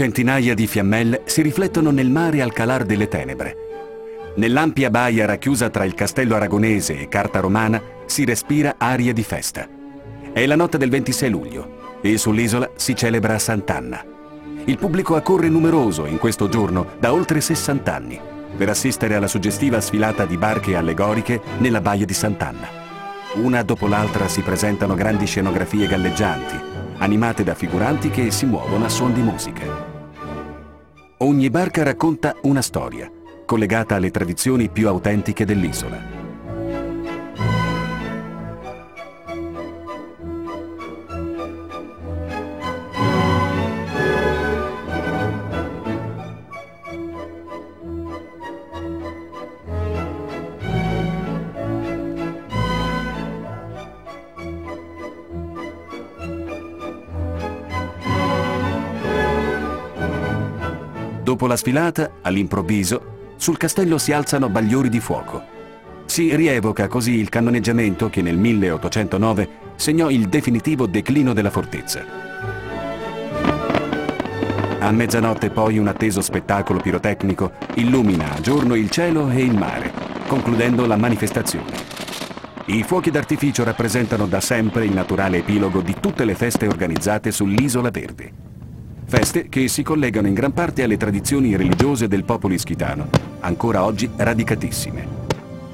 [0.00, 3.54] Centinaia di fiammelle si riflettono nel mare al calar delle tenebre.
[4.36, 9.68] Nell'ampia baia racchiusa tra il castello aragonese e Carta Romana si respira aria di festa.
[10.32, 14.02] È la notte del 26 luglio e sull'isola si celebra Sant'Anna.
[14.64, 18.18] Il pubblico accorre numeroso in questo giorno da oltre 60 anni
[18.56, 22.68] per assistere alla suggestiva sfilata di barche allegoriche nella baia di Sant'Anna.
[23.34, 26.58] Una dopo l'altra si presentano grandi scenografie galleggianti,
[26.96, 29.89] animate da figuranti che si muovono a suon di musiche.
[31.22, 33.12] Ogni barca racconta una storia,
[33.44, 36.19] collegata alle tradizioni più autentiche dell'isola.
[61.30, 65.40] Dopo la sfilata, all'improvviso, sul castello si alzano bagliori di fuoco.
[66.04, 72.04] Si rievoca così il cannoneggiamento che nel 1809 segnò il definitivo declino della fortezza.
[74.80, 79.92] A mezzanotte poi un atteso spettacolo pirotecnico illumina a giorno il cielo e il mare,
[80.26, 81.70] concludendo la manifestazione.
[82.64, 87.90] I fuochi d'artificio rappresentano da sempre il naturale epilogo di tutte le feste organizzate sull'Isola
[87.90, 88.49] Verde.
[89.10, 93.08] Feste che si collegano in gran parte alle tradizioni religiose del popolo ischitano,
[93.40, 95.04] ancora oggi radicatissime.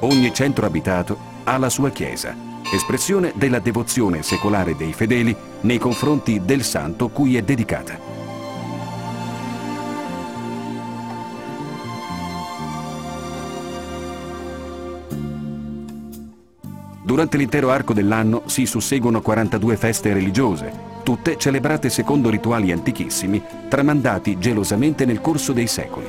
[0.00, 2.34] Ogni centro abitato ha la sua chiesa,
[2.74, 7.96] espressione della devozione secolare dei fedeli nei confronti del santo cui è dedicata.
[17.04, 24.38] Durante l'intero arco dell'anno si susseguono 42 feste religiose, tutte celebrate secondo rituali antichissimi, tramandati
[24.38, 26.06] gelosamente nel corso dei secoli.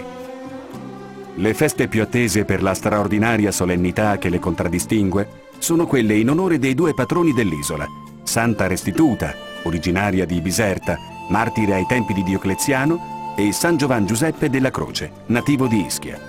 [1.38, 6.60] Le feste più attese per la straordinaria solennità che le contraddistingue sono quelle in onore
[6.60, 7.88] dei due patroni dell'isola,
[8.22, 14.70] Santa Restituta, originaria di Biserta, martire ai tempi di Diocleziano, e San Giovan Giuseppe della
[14.70, 16.20] Croce, nativo di Ischia.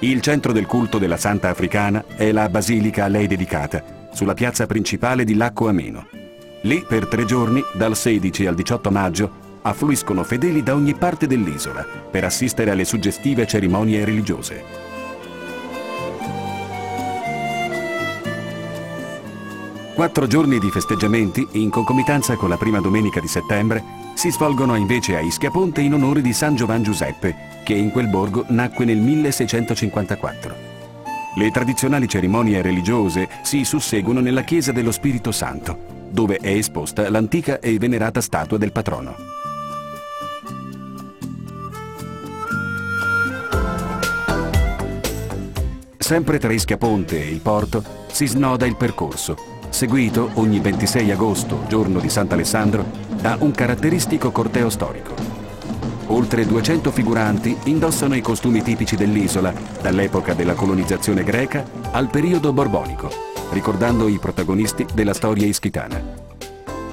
[0.00, 4.66] Il centro del culto della Santa Africana è la basilica a lei dedicata, sulla piazza
[4.66, 6.17] principale di Lacco Ameno.
[6.62, 9.30] Lì per tre giorni, dal 16 al 18 maggio,
[9.62, 14.86] affluiscono fedeli da ogni parte dell'isola per assistere alle suggestive cerimonie religiose.
[19.94, 23.82] Quattro giorni di festeggiamenti, in concomitanza con la prima domenica di settembre,
[24.14, 28.44] si svolgono invece a Ischiaponte in onore di San Giovan Giuseppe, che in quel borgo
[28.48, 30.54] nacque nel 1654.
[31.36, 37.60] Le tradizionali cerimonie religiose si susseguono nella chiesa dello Spirito Santo, dove è esposta l'antica
[37.60, 39.14] e venerata statua del patrono.
[46.08, 49.36] Sempre tra Ischiaponte e il porto si snoda il percorso,
[49.68, 52.84] seguito ogni 26 agosto, giorno di Sant'Alessandro,
[53.20, 55.14] da un caratteristico corteo storico.
[56.06, 59.52] Oltre 200 figuranti indossano i costumi tipici dell'isola,
[59.82, 66.26] dall'epoca della colonizzazione greca al periodo borbonico ricordando i protagonisti della storia ischitana.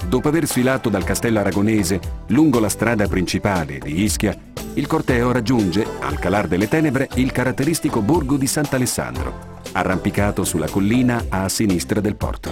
[0.07, 4.37] Dopo aver sfilato dal castello aragonese lungo la strada principale di Ischia,
[4.75, 11.25] il corteo raggiunge, al calar delle tenebre, il caratteristico borgo di Sant'Alessandro, arrampicato sulla collina
[11.29, 12.51] a sinistra del porto.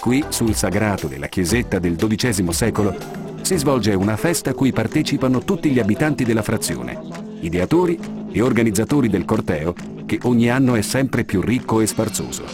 [0.00, 2.96] Qui, sul sagrato della chiesetta del XII secolo,
[3.42, 7.00] si svolge una festa a cui partecipano tutti gli abitanti della frazione,
[7.40, 7.98] ideatori
[8.30, 9.74] e organizzatori del corteo
[10.08, 12.44] che ogni anno è sempre più ricco e sfarzoso.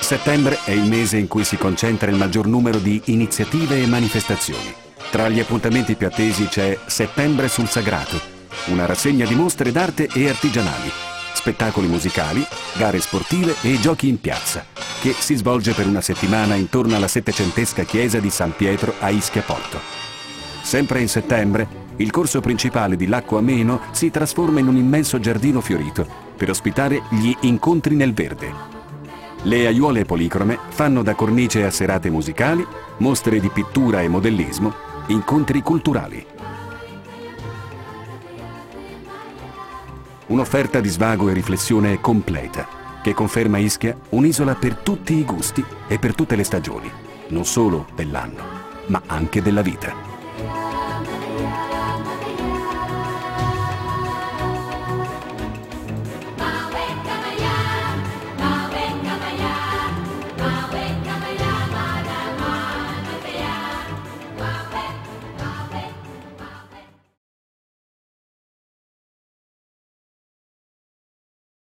[0.00, 4.74] Settembre è il mese in cui si concentra il maggior numero di iniziative e manifestazioni.
[5.10, 8.20] Tra gli appuntamenti più attesi c'è Settembre sul Sagrato,
[8.66, 10.90] una rassegna di mostre d'arte e artigianali,
[11.34, 12.44] spettacoli musicali,
[12.76, 14.64] gare sportive e giochi in piazza,
[15.00, 19.42] che si svolge per una settimana intorno alla settecentesca chiesa di San Pietro a Ischia
[19.42, 19.78] Porto.
[20.62, 25.60] Sempre in settembre il corso principale di Lacco Ameno si trasforma in un immenso giardino
[25.60, 26.06] fiorito
[26.36, 28.52] per ospitare gli incontri nel verde.
[29.42, 32.66] Le aiuole policrome fanno da cornice a serate musicali,
[32.98, 34.72] mostre di pittura e modellismo,
[35.08, 36.24] incontri culturali.
[40.26, 45.98] Un'offerta di svago e riflessione completa che conferma Ischia un'isola per tutti i gusti e
[45.98, 46.90] per tutte le stagioni,
[47.28, 48.42] non solo dell'anno,
[48.86, 50.17] ma anche della vita.